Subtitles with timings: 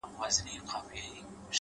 [0.19, 1.25] مثبت چلند فضا بدلوي،